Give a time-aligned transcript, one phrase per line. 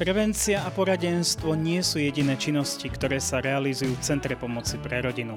[0.00, 5.36] Prevencia a poradenstvo nie sú jediné činnosti, ktoré sa realizujú v Centre pomoci pre rodinu.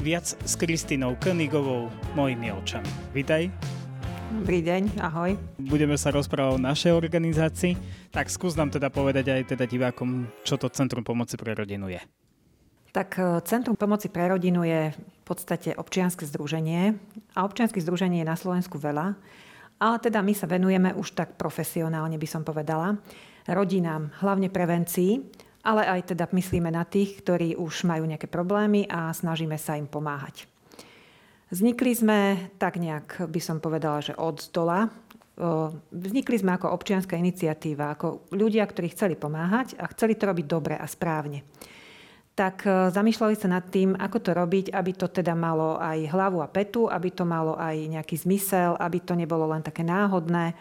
[0.00, 2.88] Viac s Kristinou Königovou, mojimi očami.
[3.12, 3.52] Vítaj.
[4.32, 5.36] Dobrý deň, ahoj.
[5.60, 7.76] Budeme sa rozprávať o našej organizácii,
[8.08, 12.00] tak skús nám teda povedať aj teda divákom, čo to Centrum pomoci pre rodinu je.
[12.96, 16.96] Tak e, Centrum pomoci pre rodinu je v podstate občianske združenie
[17.36, 19.20] a občianských združení je na Slovensku veľa,
[19.78, 22.98] ale teda my sa venujeme už tak profesionálne, by som povedala
[23.48, 25.24] rodinám, hlavne prevencii,
[25.64, 29.88] ale aj teda myslíme na tých, ktorí už majú nejaké problémy a snažíme sa im
[29.88, 30.44] pomáhať.
[31.48, 32.18] Vznikli sme
[32.60, 34.92] tak nejak, by som povedala, že od stola.
[35.88, 40.74] Vznikli sme ako občianská iniciatíva, ako ľudia, ktorí chceli pomáhať a chceli to robiť dobre
[40.76, 41.40] a správne.
[42.38, 46.38] Tak e, zamýšľali sa nad tým, ako to robiť, aby to teda malo aj hlavu
[46.38, 50.54] a petu, aby to malo aj nejaký zmysel, aby to nebolo len také náhodné.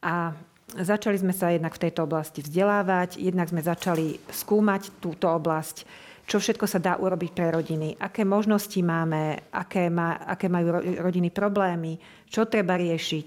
[0.00, 0.32] A
[0.72, 5.84] Začali sme sa jednak v tejto oblasti vzdelávať, jednak sme začali skúmať túto oblasť,
[6.24, 11.28] čo všetko sa dá urobiť pre rodiny, aké možnosti máme, aké, má, aké majú rodiny
[11.28, 13.26] problémy, čo treba riešiť.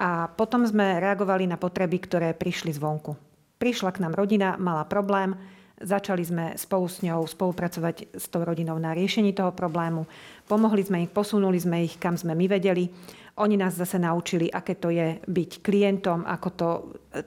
[0.00, 3.20] A potom sme reagovali na potreby, ktoré prišli zvonku.
[3.60, 5.36] Prišla k nám rodina, mala problém,
[5.82, 10.06] začali sme spolu s ňou spolupracovať s tou rodinou na riešení toho problému.
[10.46, 12.88] Pomohli sme ich, posunuli sme ich, kam sme my vedeli
[13.36, 16.68] oni nás zase naučili, aké to je byť klientom, ako to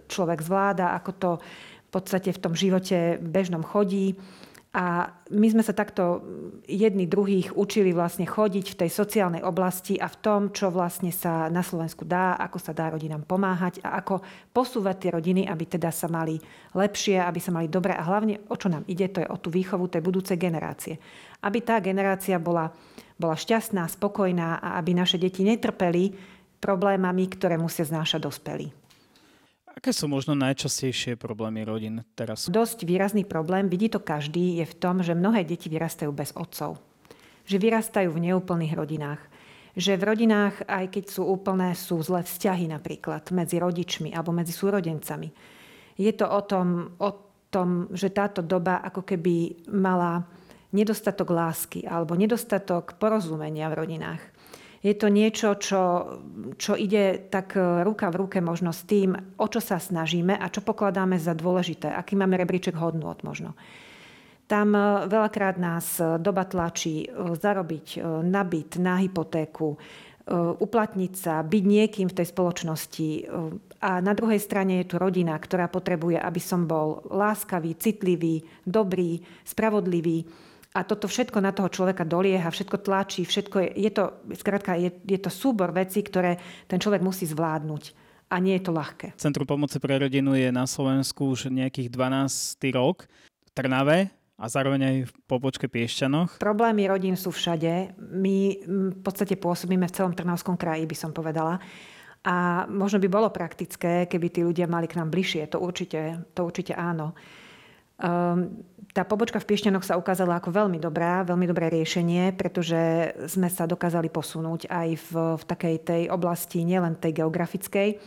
[0.06, 4.14] človek zvláda, ako to v podstate v tom živote bežnom chodí.
[4.76, 6.20] A my sme sa takto
[6.68, 11.48] jedni druhých učili vlastne chodiť v tej sociálnej oblasti a v tom, čo vlastne sa
[11.48, 14.20] na Slovensku dá, ako sa dá rodinám pomáhať a ako
[14.52, 16.36] posúvať tie rodiny, aby teda sa mali
[16.76, 19.48] lepšie, aby sa mali dobre a hlavne o čo nám ide, to je o tú
[19.48, 21.00] výchovu tej budúcej generácie.
[21.40, 22.76] Aby tá generácia bola
[23.16, 26.12] bola šťastná, spokojná a aby naše deti netrpeli
[26.60, 28.85] problémami, ktoré musia znášať dospelí.
[29.76, 32.48] Aké sú možno najčastejšie problémy rodín teraz?
[32.48, 36.80] Dosť výrazný problém, vidí to každý, je v tom, že mnohé deti vyrastajú bez otcov.
[37.44, 39.20] Že vyrastajú v neúplných rodinách.
[39.76, 44.56] Že v rodinách, aj keď sú úplné, sú zlé vzťahy napríklad medzi rodičmi alebo medzi
[44.56, 45.28] súrodencami.
[46.00, 47.10] Je to o tom, o
[47.52, 50.24] tom, že táto doba ako keby mala
[50.72, 54.24] nedostatok lásky alebo nedostatok porozumenia v rodinách.
[54.86, 55.82] Je to niečo, čo,
[56.62, 60.62] čo ide tak ruka v ruke možno s tým, o čo sa snažíme a čo
[60.62, 63.58] pokladáme za dôležité, aký máme rebríček hodnôt možno.
[64.46, 69.78] Tam e, veľakrát nás doba tlačí e, zarobiť e, na byt, na hypotéku,
[70.58, 73.30] uplatniť sa, byť niekým v tej spoločnosti.
[73.78, 79.22] A na druhej strane je tu rodina, ktorá potrebuje, aby som bol láskavý, citlivý, dobrý,
[79.46, 80.26] spravodlivý
[80.76, 84.04] a toto všetko na toho človeka dolieha, všetko tlačí, všetko je, je to,
[84.36, 86.36] skrátka, je, je to súbor vecí, ktoré
[86.68, 87.96] ten človek musí zvládnuť.
[88.28, 89.16] A nie je to ľahké.
[89.16, 92.60] Centrum pomoci pre rodinu je na Slovensku už nejakých 12.
[92.76, 96.44] rok v Trnave a zároveň aj v pobočke Piešťanoch.
[96.44, 97.96] Problémy rodín sú všade.
[97.96, 101.62] My v podstate pôsobíme v celom Trnavskom kraji, by som povedala.
[102.26, 105.48] A možno by bolo praktické, keby tí ľudia mali k nám bližšie.
[105.56, 107.16] To určite, to určite áno.
[107.96, 108.66] Um,
[108.96, 113.68] tá pobočka v Piešťanoch sa ukázala ako veľmi dobrá, veľmi dobré riešenie, pretože sme sa
[113.68, 118.00] dokázali posunúť aj v, v takej tej oblasti, nielen tej geografickej,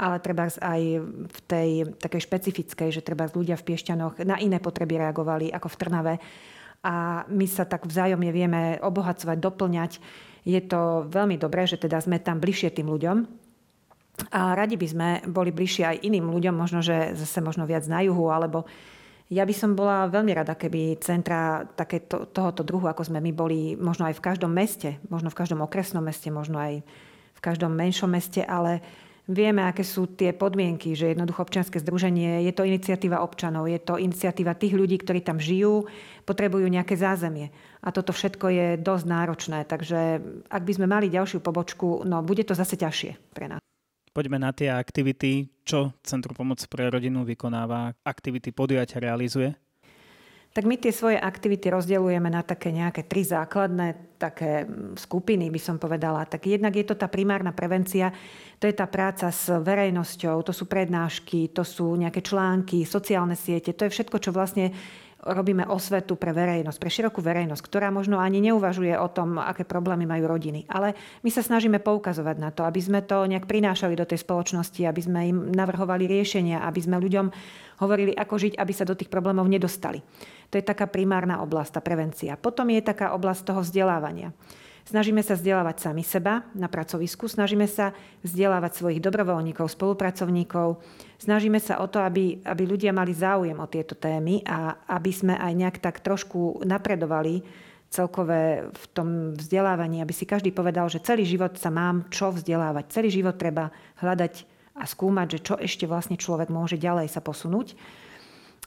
[0.00, 0.80] ale treba aj
[1.28, 5.76] v tej takej špecifickej, že treba ľudia v Piešťanoch na iné potreby reagovali ako v
[5.76, 6.14] Trnave.
[6.80, 9.92] A my sa tak vzájomne vieme obohacovať, doplňať.
[10.48, 13.44] Je to veľmi dobré, že teda sme tam bližšie tým ľuďom,
[14.12, 18.04] a radi by sme boli bližšie aj iným ľuďom, možno, že zase možno viac na
[18.04, 18.68] juhu, alebo
[19.30, 23.60] ja by som bola veľmi rada, keby centra takéto, tohoto druhu, ako sme my boli,
[23.78, 26.82] možno aj v každom meste, možno v každom okresnom meste, možno aj
[27.32, 28.82] v každom menšom meste, ale
[29.30, 33.96] vieme, aké sú tie podmienky, že jednoducho občianske združenie je to iniciatíva občanov, je to
[33.96, 35.86] iniciatíva tých ľudí, ktorí tam žijú,
[36.26, 37.54] potrebujú nejaké zázemie.
[37.82, 42.42] A toto všetko je dosť náročné, takže ak by sme mali ďalšiu pobočku, no bude
[42.46, 43.62] to zase ťažšie pre nás.
[44.12, 49.56] Poďme na tie aktivity, čo Centrum pomoci pre rodinu vykonáva, aktivity podujatia realizuje.
[50.52, 54.68] Tak my tie svoje aktivity rozdeľujeme na také nejaké tri základné také
[55.00, 56.28] skupiny, by som povedala.
[56.28, 58.12] Tak jednak je to tá primárna prevencia,
[58.60, 63.72] to je tá práca s verejnosťou, to sú prednášky, to sú nejaké články, sociálne siete,
[63.72, 64.76] to je všetko, čo vlastne
[65.22, 70.02] robíme osvetu pre verejnosť, pre širokú verejnosť, ktorá možno ani neuvažuje o tom, aké problémy
[70.02, 70.66] majú rodiny.
[70.66, 74.82] Ale my sa snažíme poukazovať na to, aby sme to nejak prinášali do tej spoločnosti,
[74.82, 77.26] aby sme im navrhovali riešenia, aby sme ľuďom
[77.78, 80.02] hovorili, ako žiť, aby sa do tých problémov nedostali.
[80.50, 82.34] To je taká primárna oblasť, tá prevencia.
[82.34, 84.34] Potom je taká oblasť toho vzdelávania.
[84.82, 87.94] Snažíme sa vzdelávať sami seba na pracovisku, snažíme sa
[88.26, 90.82] vzdelávať svojich dobrovoľníkov, spolupracovníkov,
[91.22, 95.34] snažíme sa o to, aby, aby ľudia mali záujem o tieto témy a aby sme
[95.38, 97.46] aj nejak tak trošku napredovali
[97.92, 99.08] celkové v tom
[99.38, 102.90] vzdelávaní, aby si každý povedal, že celý život sa mám čo vzdelávať.
[102.90, 103.70] Celý život treba
[104.02, 107.76] hľadať a skúmať, že čo ešte vlastne človek môže ďalej sa posunúť.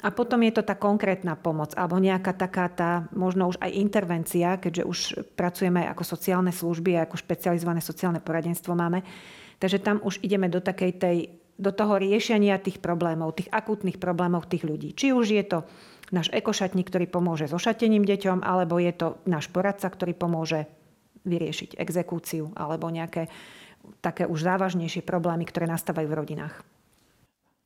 [0.06, 4.62] A potom je to tá konkrétna pomoc alebo nejaká taká tá možno už aj intervencia,
[4.62, 5.00] keďže už
[5.34, 9.02] pracujeme ako sociálne služby a ako špecializované sociálne poradenstvo máme.
[9.57, 11.18] Takže tam už ideme do takej tej,
[11.57, 14.94] do toho riešenia tých problémov, tých akútnych problémov tých ľudí.
[14.94, 15.66] Či už je to
[16.13, 20.69] náš ekošatník, ktorý pomôže so šatením deťom, alebo je to náš poradca, ktorý pomôže
[21.25, 23.25] vyriešiť exekúciu alebo nejaké
[24.06, 26.56] také už závažnejšie problémy, ktoré nastávajú v rodinách.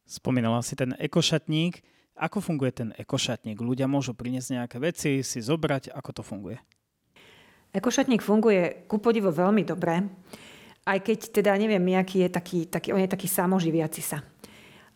[0.08, 1.84] Spomínala si ten ekošatník.
[2.20, 3.56] Ako funguje ten ekošatník?
[3.64, 5.96] Ľudia môžu priniesť nejaké veci, si zobrať.
[5.96, 6.60] Ako to funguje?
[7.72, 10.04] Ekošatník funguje ku podivu veľmi dobre,
[10.84, 14.26] aj keď teda neviem, aký je taký, taký, on je taký samoživiaci sa.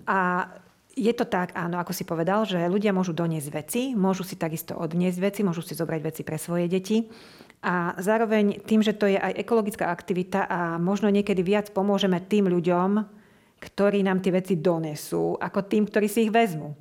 [0.03, 0.49] A
[0.93, 4.77] je to tak, áno, ako si povedal, že ľudia môžu doniesť veci, môžu si takisto
[4.77, 7.07] odniesť veci, môžu si zobrať veci pre svoje deti.
[7.63, 12.51] A zároveň tým, že to je aj ekologická aktivita a možno niekedy viac pomôžeme tým
[12.51, 12.99] ľuďom,
[13.63, 16.75] ktorí nám tie veci donesú, ako tým, ktorí si ich vezmú.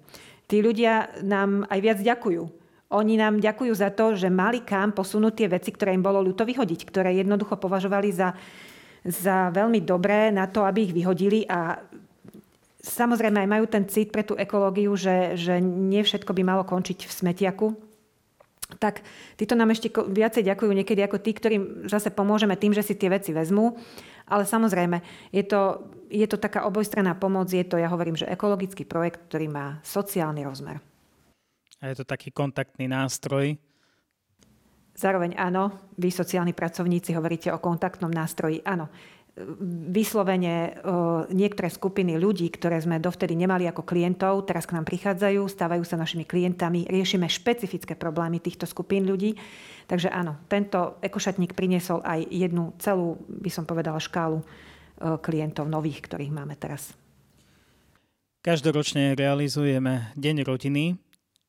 [0.53, 2.43] Tí ľudia nám aj viac ďakujú.
[2.93, 6.45] Oni nám ďakujú za to, že mali kam posunúť tie veci, ktoré im bolo ľúto
[6.45, 8.37] vyhodiť, ktoré jednoducho považovali za,
[9.01, 11.81] za veľmi dobré na to, aby ich vyhodili a
[12.83, 17.07] Samozrejme aj majú ten cit pre tú ekológiu, že, že nie všetko by malo končiť
[17.07, 17.67] v smetiaku.
[18.83, 19.07] Tak
[19.39, 23.07] títo nám ešte viacej ďakujú niekedy ako tí, ktorým zase pomôžeme tým, že si tie
[23.07, 23.79] veci vezmú.
[24.29, 28.87] Ale samozrejme, je to, je to taká obojstranná pomoc, je to, ja hovorím, že ekologický
[28.87, 30.79] projekt, ktorý má sociálny rozmer.
[31.83, 33.59] A je to taký kontaktný nástroj,
[34.93, 38.61] Zároveň áno, vy sociálni pracovníci hovoríte o kontaktnom nástroji.
[38.61, 38.93] Áno,
[39.89, 40.77] vyslovene
[41.33, 45.97] niektoré skupiny ľudí, ktoré sme dovtedy nemali ako klientov, teraz k nám prichádzajú, stávajú sa
[45.97, 49.33] našimi klientami, riešime špecifické problémy týchto skupín ľudí.
[49.89, 54.45] Takže áno, tento ekošatník priniesol aj jednu celú, by som povedala, škálu
[55.25, 56.93] klientov nových, ktorých máme teraz.
[58.45, 61.01] Každoročne realizujeme Deň rodiny.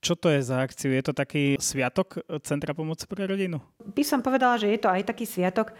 [0.03, 0.91] Čo to je za akciu?
[0.91, 3.63] Je to taký sviatok Centra pomoci pre rodinu?
[3.81, 5.71] By som povedala, že je to aj taký sviatok,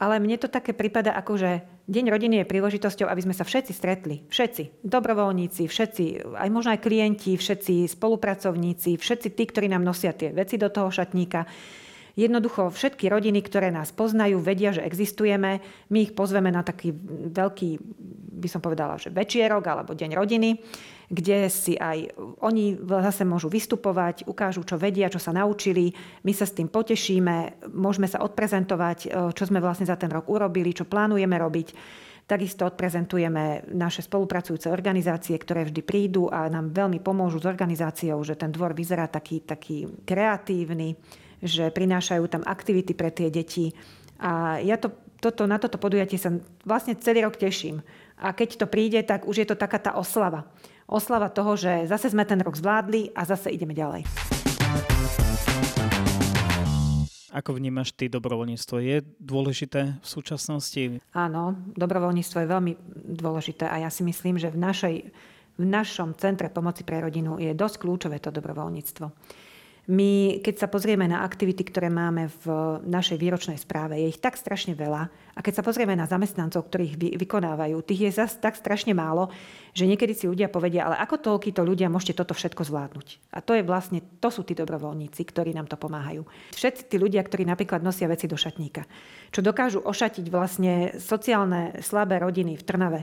[0.00, 1.50] ale mne to také prípada ako, že
[1.90, 4.22] Deň rodiny je príležitosťou, aby sme sa všetci stretli.
[4.30, 4.86] Všetci.
[4.86, 10.54] Dobrovoľníci, všetci, aj možno aj klienti, všetci spolupracovníci, všetci tí, ktorí nám nosia tie veci
[10.54, 11.50] do toho šatníka.
[12.14, 15.58] Jednoducho všetky rodiny, ktoré nás poznajú, vedia, že existujeme.
[15.90, 16.94] My ich pozveme na taký
[17.34, 17.82] veľký,
[18.38, 20.62] by som povedala, že večierok alebo deň rodiny
[21.10, 25.90] kde si aj oni zase môžu vystupovať, ukážu, čo vedia, čo sa naučili.
[26.22, 30.30] My sa s tým potešíme, môžeme sa odprezentovať, e, čo sme vlastne za ten rok
[30.30, 31.68] urobili, čo plánujeme robiť.
[32.30, 38.38] Takisto odprezentujeme naše spolupracujúce organizácie, ktoré vždy prídu a nám veľmi pomôžu s organizáciou, že
[38.38, 40.94] ten dvor vyzerá taký, taký kreatívny,
[41.42, 43.74] že prinášajú tam aktivity pre tie deti.
[44.22, 46.30] A ja to, toto, na toto podujatie sa
[46.62, 47.82] vlastne celý rok teším.
[48.22, 50.46] A keď to príde, tak už je to taká tá oslava
[50.90, 54.02] oslava toho, že zase sme ten rok zvládli a zase ideme ďalej.
[57.30, 58.76] Ako vnímaš ty dobrovoľníctvo?
[58.82, 60.98] Je dôležité v súčasnosti?
[61.14, 62.72] Áno, dobrovoľníctvo je veľmi
[63.14, 64.96] dôležité a ja si myslím, že v, našej,
[65.54, 69.06] v našom centre pomoci pre rodinu je dosť kľúčové to dobrovoľníctvo.
[69.88, 72.46] My, keď sa pozrieme na aktivity, ktoré máme v
[72.84, 75.08] našej výročnej správe, je ich tak strašne veľa.
[75.32, 79.32] A keď sa pozrieme na zamestnancov, ktorých vy, vykonávajú, tých je zase tak strašne málo,
[79.72, 83.32] že niekedy si ľudia povedia, ale ako toľkýto ľudia môžete toto všetko zvládnuť.
[83.32, 86.28] A to je vlastne, to sú tí dobrovoľníci, ktorí nám to pomáhajú.
[86.52, 88.84] Všetci tí ľudia, ktorí napríklad nosia veci do šatníka,
[89.32, 93.00] čo dokážu ošatiť vlastne sociálne slabé rodiny v Trnave,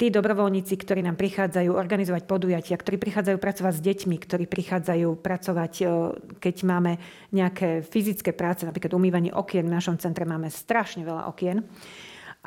[0.00, 5.72] tí dobrovoľníci, ktorí nám prichádzajú organizovať podujatia, ktorí prichádzajú pracovať s deťmi, ktorí prichádzajú pracovať,
[5.76, 5.84] e,
[6.40, 6.96] keď máme
[7.36, 9.68] nejaké fyzické práce, napríklad umývanie okien.
[9.68, 11.60] V našom centre máme strašne veľa okien.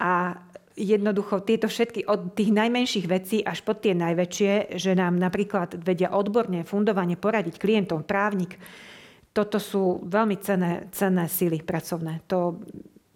[0.01, 0.33] A
[0.73, 6.09] jednoducho tieto všetky od tých najmenších vecí až po tie najväčšie, že nám napríklad vedia
[6.09, 8.57] odborne, fundovane poradiť klientom, právnik,
[9.33, 12.25] toto sú veľmi cenné, cenné síly pracovné.
[12.29, 12.61] To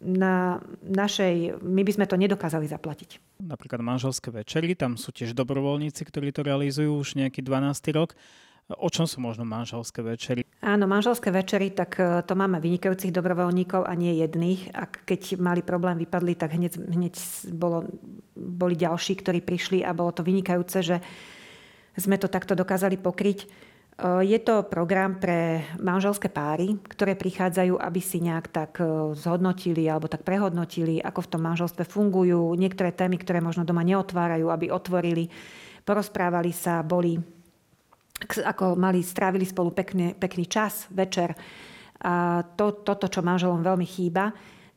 [0.08, 3.44] na našej, my by sme to nedokázali zaplatiť.
[3.44, 7.92] Napríklad manželské večery, tam sú tiež dobrovoľníci, ktorí to realizujú už nejaký 12.
[7.92, 8.16] rok.
[8.68, 10.44] O čom sú možno manželské večery?
[10.60, 14.76] Áno, manželské večery, tak e, to máme vynikajúcich dobrovoľníkov a nie jedných.
[14.76, 17.16] A keď mali problém, vypadli, tak hneď, hneď
[17.56, 17.88] bolo,
[18.36, 21.00] boli ďalší, ktorí prišli a bolo to vynikajúce, že
[21.96, 23.48] sme to takto dokázali pokryť.
[23.98, 28.78] Je to program pre manželské páry, ktoré prichádzajú, aby si nejak tak
[29.18, 34.54] zhodnotili alebo tak prehodnotili, ako v tom manželstve fungujú, niektoré témy, ktoré možno doma neotvárajú,
[34.54, 35.34] aby otvorili,
[35.82, 37.18] porozprávali sa, boli,
[38.22, 41.34] ako mali, strávili spolu pekný, pekný čas, večer.
[42.06, 44.30] A to, toto, čo manželom veľmi chýba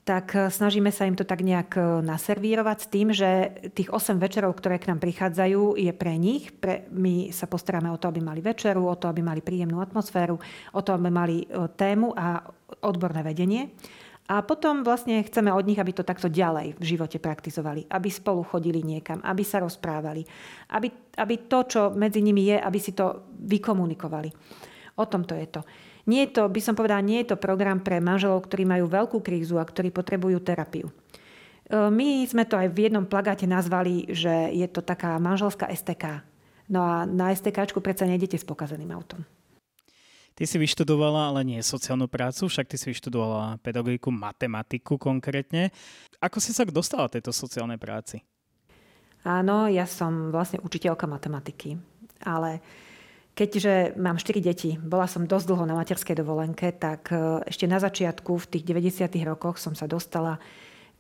[0.05, 4.17] tak e, snažíme sa im to tak nejak e, naservírovať s tým, že tých 8
[4.17, 6.51] večerov, ktoré k nám prichádzajú, je pre nich.
[6.57, 10.41] Pre, my sa postaráme o to, aby mali večeru, o to, aby mali príjemnú atmosféru,
[10.73, 12.43] o to, aby mali e, tému a
[12.81, 13.77] odborné vedenie.
[14.31, 18.47] A potom vlastne chceme od nich, aby to takto ďalej v živote praktizovali, aby spolu
[18.47, 20.23] chodili niekam, aby sa rozprávali,
[20.71, 20.87] aby,
[21.19, 24.31] aby to, čo medzi nimi je, aby si to vykomunikovali.
[25.03, 25.67] O tom to je to.
[26.09, 29.19] Nie je to, by som povedala, nie je to program pre manželov, ktorí majú veľkú
[29.21, 30.89] krízu a ktorí potrebujú terapiu.
[30.89, 30.95] E,
[31.77, 36.25] my sme to aj v jednom plagáte nazvali, že je to taká manželská STK.
[36.71, 39.27] No a na STK predsa nejdete s pokazeným autom.
[40.41, 45.69] Ty si vyštudovala ale nie sociálnu prácu, však ty si vyštudovala pedagogiku, matematiku konkrétne.
[46.23, 48.25] Ako si sa dostala tejto sociálnej práci?
[49.21, 51.77] Áno, ja som vlastne učiteľka matematiky,
[52.25, 52.65] ale
[53.41, 57.81] Keďže mám 4 deti, bola som dosť dlho na materskej dovolenke, tak e, ešte na
[57.81, 59.17] začiatku v tých 90.
[59.25, 60.37] rokoch som sa dostala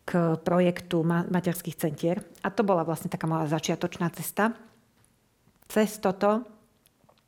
[0.08, 2.24] k projektu materských centier.
[2.40, 4.56] A to bola vlastne taká moja začiatočná cesta.
[5.68, 6.48] Cez toto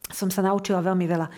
[0.09, 1.29] som sa naučila veľmi veľa.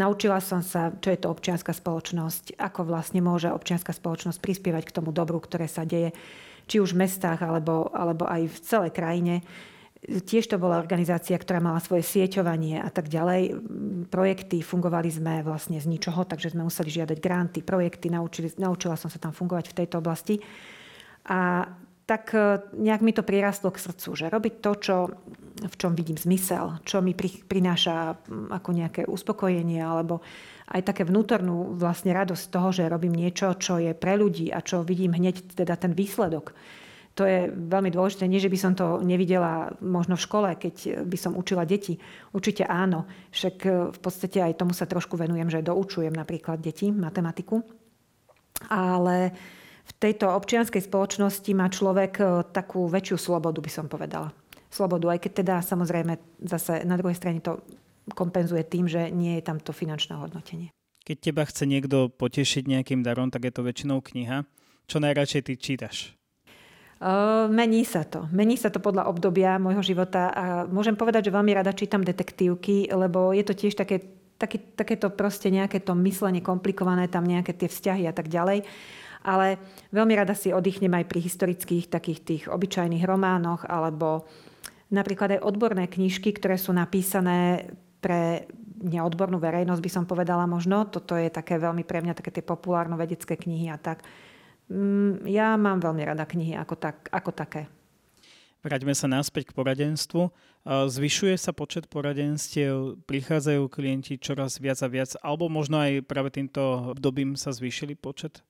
[0.00, 4.94] Naučila som sa, čo je to občianská spoločnosť, ako vlastne môže občianská spoločnosť prispievať k
[5.04, 6.16] tomu dobru, ktoré sa deje
[6.64, 9.44] či už v mestách, alebo, alebo aj v celej krajine
[9.98, 13.58] Tiež to bola organizácia, ktorá mala svoje sieťovanie a tak ďalej.
[14.06, 19.10] Projekty, fungovali sme vlastne z ničoho, takže sme museli žiadať granty, projekty, naučili, naučila som
[19.10, 20.38] sa tam fungovať v tejto oblasti.
[21.26, 21.66] A
[22.08, 24.96] tak e, nejak mi to prirastlo k srdcu, že robiť to, čo,
[25.66, 28.16] v čom vidím zmysel, čo mi pri, prináša
[28.54, 30.24] ako nejaké uspokojenie alebo
[30.72, 34.86] aj také vnútornú vlastne radosť toho, že robím niečo, čo je pre ľudí a čo
[34.86, 36.56] vidím hneď teda ten výsledok
[37.18, 38.30] to je veľmi dôležité.
[38.30, 41.98] Nie, že by som to nevidela možno v škole, keď by som učila deti.
[42.30, 43.10] Určite áno.
[43.34, 47.66] Však e, v podstate aj tomu sa trošku venujem, že doučujem napríklad deti matematiku.
[48.70, 49.34] Ale
[49.82, 54.30] v tejto občianskej spoločnosti má človek e, takú väčšiu slobodu, by som povedala.
[54.70, 57.58] Slobodu, aj keď teda samozrejme zase na druhej strane to
[58.14, 60.70] kompenzuje tým, že nie je tam to finančné hodnotenie.
[61.02, 64.46] Keď teba chce niekto potešiť nejakým darom, tak je to väčšinou kniha.
[64.86, 66.17] Čo najradšej ty čítaš?
[67.48, 68.26] Mení sa to.
[68.34, 72.90] Mení sa to podľa obdobia môjho života a môžem povedať, že veľmi rada čítam detektívky,
[72.90, 74.02] lebo je to tiež také,
[74.34, 78.66] také, takéto proste nejaké to myslenie komplikované, tam nejaké tie vzťahy a tak ďalej.
[79.22, 79.62] Ale
[79.94, 84.26] veľmi rada si oddychnem aj pri historických takých tých obyčajných románoch alebo
[84.90, 87.70] napríklad aj odborné knižky, ktoré sú napísané
[88.02, 90.86] pre neodbornú verejnosť, by som povedala možno.
[90.86, 94.02] Toto je také veľmi pre mňa také tie populárno-vedecké knihy a tak
[95.24, 97.66] ja mám veľmi rada knihy ako, tak, ako také.
[98.58, 100.28] Vráťme sa naspäť k poradenstvu.
[100.68, 106.92] Zvyšuje sa počet poradenstiev, prichádzajú klienti čoraz viac a viac, alebo možno aj práve týmto
[106.92, 108.42] obdobím sa zvýšili počet?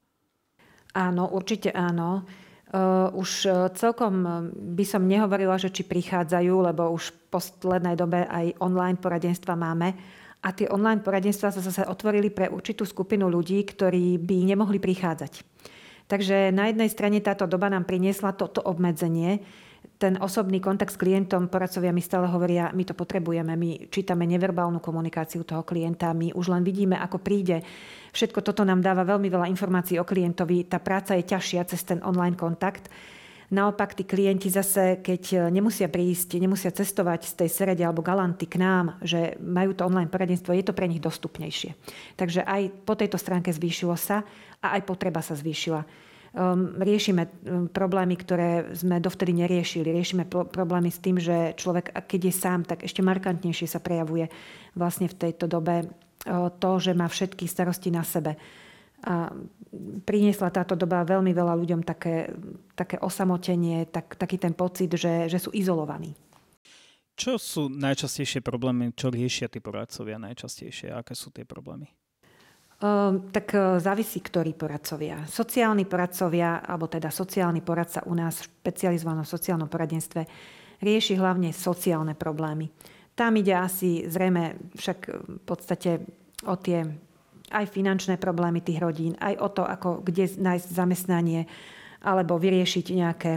[0.96, 2.25] Áno, určite áno.
[3.14, 3.30] Už
[3.76, 4.14] celkom
[4.52, 9.92] by som nehovorila, že či prichádzajú, lebo už v poslednej dobe aj online poradenstva máme.
[10.40, 15.44] A tie online poradenstva sa zase otvorili pre určitú skupinu ľudí, ktorí by nemohli prichádzať.
[16.08, 19.44] Takže na jednej strane táto doba nám priniesla toto obmedzenie,
[19.98, 24.78] ten osobný kontakt s klientom, poradcovia mi stále hovoria, my to potrebujeme, my čítame neverbálnu
[24.78, 27.66] komunikáciu toho klienta, my už len vidíme, ako príde.
[28.14, 31.98] Všetko toto nám dáva veľmi veľa informácií o klientovi, tá práca je ťažšia cez ten
[32.06, 32.86] online kontakt.
[33.49, 38.61] Naopak tí klienti zase, keď nemusia prísť, nemusia cestovať z tej Serede alebo Galanty k
[38.61, 41.73] nám, že majú to online poradenstvo, je to pre nich dostupnejšie.
[42.21, 44.21] Takže aj po tejto stránke zvýšilo sa
[44.61, 45.81] a aj potreba sa zvýšila.
[46.28, 47.33] Um, riešime um,
[47.73, 49.97] problémy, ktoré sme dovtedy neriešili.
[49.97, 54.28] Riešime pro- problémy s tým, že človek, keď je sám, tak ešte markantnejšie sa prejavuje
[54.76, 58.37] vlastne v tejto dobe uh, to, že má všetky starosti na sebe.
[59.09, 59.33] A
[60.04, 62.32] priniesla táto doba veľmi veľa ľuďom také,
[62.72, 66.16] také osamotenie, tak, taký ten pocit, že, že sú izolovaní.
[67.18, 70.94] Čo sú najčastejšie problémy, čo riešia tí poradcovia najčastejšie?
[70.94, 71.90] Aké sú tie problémy?
[72.78, 75.26] Um, tak uh, závisí, ktorí poradcovia.
[75.26, 80.22] Sociálni poradcovia, alebo teda sociálny poradca u nás v špecializovanom sociálnom poradenstve
[80.78, 82.70] rieši hlavne sociálne problémy.
[83.18, 86.06] Tam ide asi zrejme však v podstate
[86.46, 86.87] o tie
[87.50, 91.49] aj finančné problémy tých rodín, aj o to, ako kde nájsť zamestnanie
[92.05, 93.33] alebo vyriešiť nejaké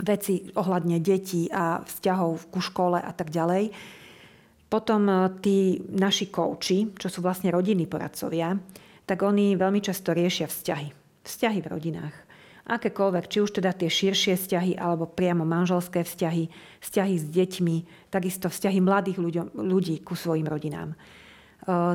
[0.00, 3.70] veci ohľadne detí a vzťahov ku škole a tak ďalej.
[4.72, 8.56] Potom e, tí naši kouči, čo sú vlastne rodinní poradcovia,
[9.04, 10.88] tak oni veľmi často riešia vzťahy.
[11.22, 12.16] Vzťahy v rodinách.
[12.62, 16.46] Akékoľvek, či už teda tie širšie vzťahy, alebo priamo manželské vzťahy,
[16.80, 17.76] vzťahy s deťmi,
[18.08, 19.18] takisto vzťahy mladých
[19.52, 20.94] ľudí ku svojim rodinám.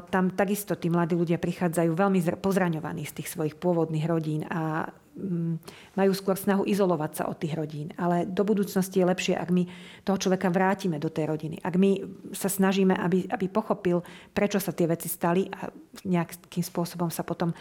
[0.08, 4.88] Tam takisto tí mladí ľudia prichádzajú veľmi pozraňovaní z tých svojich pôvodných rodín a
[5.20, 5.60] mm,
[6.00, 7.92] majú skôr snahu izolovať sa od tých rodín.
[8.00, 9.68] Ale do budúcnosti je lepšie, ak my
[10.08, 11.60] toho človeka vrátime do tej rodiny.
[11.60, 12.00] Ak my
[12.32, 14.00] sa snažíme, aby, aby pochopil,
[14.32, 15.68] prečo sa tie veci stali a
[16.08, 17.52] nejakým spôsobom sa potom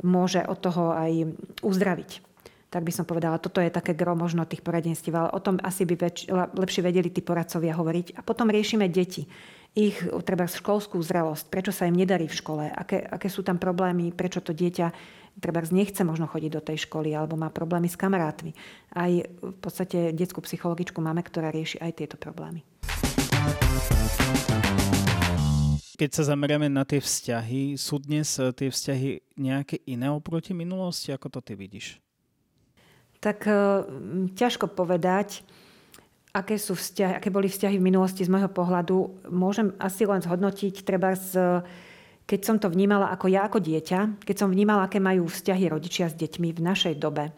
[0.00, 1.28] môže od toho aj
[1.60, 2.33] uzdraviť
[2.74, 5.86] tak by som povedala, toto je také gro možno tých poradenstiev, ale o tom asi
[5.86, 6.26] by väč,
[6.58, 8.18] lepšie vedeli tí poradcovia hovoriť.
[8.18, 9.30] A potom riešime deti
[9.74, 14.14] ich treba školskú zrelosť, prečo sa im nedarí v škole, aké, aké sú tam problémy,
[14.14, 14.90] prečo to dieťa
[15.42, 18.54] treba nechce možno chodiť do tej školy alebo má problémy s kamarátmi.
[18.94, 22.62] Aj v podstate detskú psychologičku máme, ktorá rieši aj tieto problémy.
[25.94, 31.14] Keď sa zameriame na tie vzťahy, sú dnes eh, tie vzťahy nejaké iné oproti minulosti?
[31.14, 32.03] Ako to ty vidíš?
[33.24, 33.56] Tak eh,
[34.36, 35.40] ťažko povedať
[36.34, 40.82] aké, sú vzťahy, aké boli vzťahy v minulosti z môjho pohľadu, môžem asi len zhodnotiť,
[40.82, 41.62] treba z,
[42.26, 46.10] keď som to vnímala ako ja ako dieťa, keď som vnímala, aké majú vzťahy rodičia
[46.10, 47.30] s deťmi v našej dobe.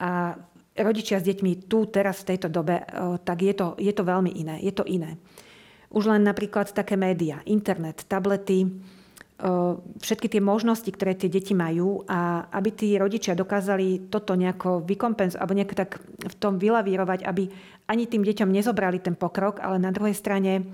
[0.00, 0.32] A
[0.80, 2.80] rodičia s deťmi tu, teraz v tejto dobe,
[3.20, 4.56] tak je to, je to veľmi iné.
[4.64, 5.20] Je to iné.
[5.92, 8.64] Už len napríklad také médiá, internet, tablety,
[10.04, 15.40] všetky tie možnosti, ktoré tie deti majú a aby tí rodičia dokázali toto nejako vykompenzovať
[15.40, 17.48] alebo nejak tak v tom vylavírovať, aby
[17.88, 20.68] ani tým deťom nezobrali ten pokrok, ale na druhej strane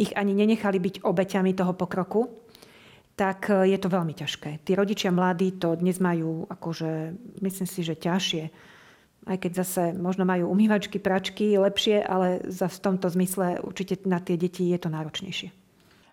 [0.00, 2.48] ich ani nenechali byť obeťami toho pokroku,
[3.18, 4.64] tak je to veľmi ťažké.
[4.64, 8.44] Tí rodičia mladí to dnes majú akože, myslím si, že ťažšie.
[9.28, 14.22] Aj keď zase možno majú umývačky, pračky lepšie, ale za v tomto zmysle určite na
[14.22, 15.67] tie deti je to náročnejšie.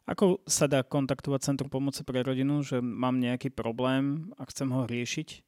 [0.06, 4.86] Ako sa dá kontaktovať Centrum pomoci pre rodinu, že mám nejaký problém a chcem ho
[4.86, 5.42] riešiť?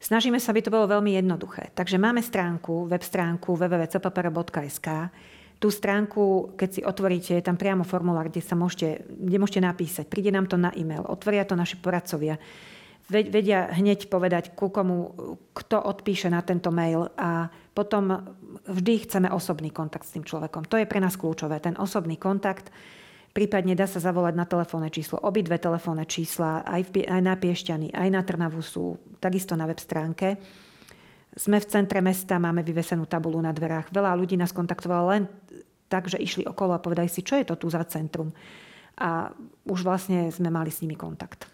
[0.00, 1.76] Snažíme sa, aby to bolo veľmi jednoduché.
[1.76, 4.88] Takže máme stránku, web stránku www.cppr.sk.
[5.60, 10.08] Tú stránku, keď si otvoríte, je tam priamo formulár, kde, sa môžete, kde môžete napísať.
[10.08, 12.40] Príde nám to na e-mail, otvoria to naši poradcovia.
[13.12, 15.12] Vedia hneď povedať, ku komu,
[15.52, 18.24] kto odpíše na tento mail a potom
[18.72, 20.64] vždy chceme osobný kontakt s tým človekom.
[20.64, 22.72] To je pre nás kľúčové, ten osobný kontakt
[23.30, 25.22] Prípadne dá sa zavolať na telefónne číslo.
[25.22, 29.78] Obidve telefónne čísla aj, v, aj na Piešťany, aj na Trnavu sú takisto na web
[29.78, 30.34] stránke.
[31.38, 33.94] Sme v centre mesta, máme vyvesenú tabulu na dverách.
[33.94, 35.30] Veľa ľudí nás kontaktovalo len
[35.86, 38.34] tak, že išli okolo a povedali si, čo je to tu za centrum.
[38.98, 39.30] A
[39.62, 41.46] už vlastne sme mali s nimi kontakt.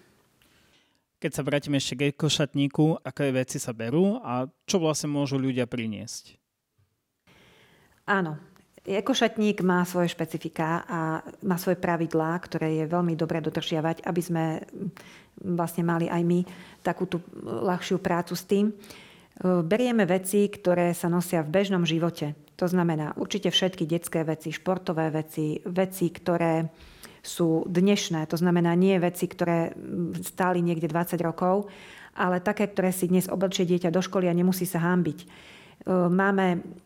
[1.21, 5.69] Keď sa vrátime ešte k košatníku, aké veci sa berú a čo vlastne môžu ľudia
[5.69, 6.41] priniesť?
[8.09, 8.41] Áno,
[8.87, 14.45] Ekošatník má svoje špecifika a má svoje pravidlá, ktoré je veľmi dobré dodržiavať, aby sme
[15.43, 16.41] vlastne mali aj my
[16.87, 18.71] takú tú ľahšiu prácu s tým.
[19.43, 22.39] Berieme veci, ktoré sa nosia v bežnom živote.
[22.57, 26.71] To znamená určite všetky detské veci, športové veci, veci, ktoré
[27.21, 28.31] sú dnešné.
[28.31, 29.75] To znamená nie veci, ktoré
[30.23, 31.67] stáli niekde 20 rokov,
[32.15, 35.19] ale také, ktoré si dnes oblečie dieťa do školy a nemusí sa hámbiť.
[35.91, 36.86] Máme Ehm,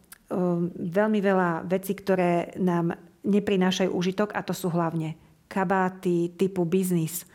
[0.79, 2.95] veľmi veľa vecí, ktoré nám
[3.27, 5.19] neprinášajú užitok a to sú hlavne
[5.51, 7.27] kabáty typu biznis,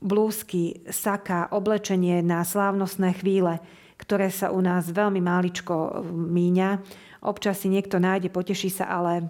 [0.00, 3.60] blúzky, saka, oblečenie na slávnostné chvíle,
[4.00, 6.80] ktoré sa u nás veľmi máličko míňa.
[7.20, 9.28] Občas si niekto nájde, poteší sa, ale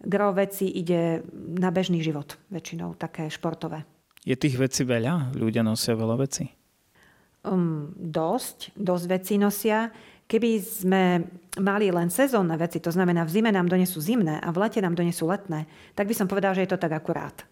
[0.00, 3.84] gro veci ide na bežný život, väčšinou také športové.
[4.24, 5.36] Je tých vecí veľa?
[5.36, 6.48] Ľudia nosia veľa vecí?
[7.44, 9.92] Um, dosť, dosť vecí nosia.
[10.28, 11.24] Keby sme
[11.56, 14.92] mali len sezónne veci, to znamená v zime nám donesú zimné a v lete nám
[14.92, 15.64] donesú letné,
[15.96, 17.48] tak by som povedal, že je to tak akurát.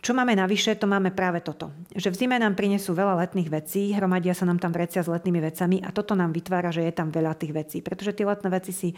[0.00, 1.72] Čo máme navyše, to máme práve toto.
[1.92, 5.44] Že v zime nám prinesú veľa letných vecí, hromadia sa nám tam vrecia s letnými
[5.44, 7.78] vecami a toto nám vytvára, že je tam veľa tých vecí.
[7.84, 8.88] Pretože tie letné veci si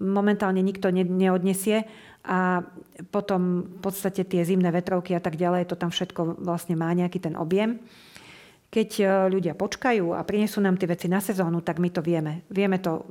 [0.00, 1.88] momentálne nikto neodnesie
[2.24, 2.60] a
[3.12, 7.20] potom v podstate tie zimné vetrovky a tak ďalej, to tam všetko vlastne má nejaký
[7.20, 7.80] ten objem.
[8.76, 12.44] Keď e, ľudia počkajú a prinesú nám tie veci na sezónu, tak my to vieme.
[12.52, 13.08] Vieme to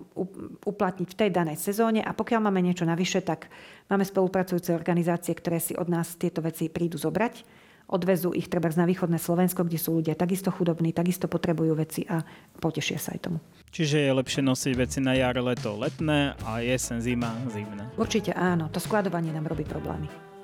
[0.62, 3.50] uplatniť v tej danej sezóne a pokiaľ máme niečo navyše, tak
[3.90, 7.66] máme spolupracujúce organizácie, ktoré si od nás tieto veci prídu zobrať.
[7.90, 12.22] Odvezú ich treba na východné Slovensko, kde sú ľudia takisto chudobní, takisto potrebujú veci a
[12.62, 13.38] potešia sa aj tomu.
[13.74, 17.90] Čiže je lepšie nosiť veci na jar, leto, letné a jesen, zima, zimné.
[17.98, 20.35] Určite áno, to skladovanie nám robí problémy.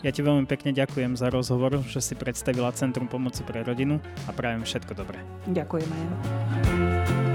[0.00, 4.30] Ja ti veľmi pekne ďakujem za rozhovor, že si predstavila Centrum pomoci pre rodinu a
[4.32, 5.20] prajem všetko dobré.
[5.52, 7.29] Ďakujem aj.